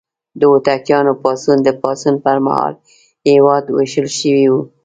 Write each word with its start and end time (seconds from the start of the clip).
د 0.39 0.41
هوتکیانو 0.51 1.13
پاڅون: 1.21 1.57
د 1.63 1.69
پاڅون 1.81 2.15
پر 2.25 2.37
مهال 2.45 2.73
هېواد 3.31 3.63
ویشل 3.75 4.07
شوی 4.19 4.45
و. 4.49 4.55